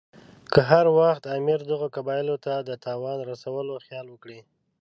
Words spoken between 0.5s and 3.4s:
که هر وخت امیر دغو قبایلو ته د تاوان